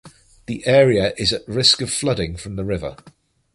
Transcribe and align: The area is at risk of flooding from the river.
The 0.47 0.65
area 0.65 1.13
is 1.17 1.31
at 1.31 1.47
risk 1.47 1.79
of 1.79 1.91
flooding 1.93 2.35
from 2.35 2.55
the 2.55 2.65
river. 2.65 2.95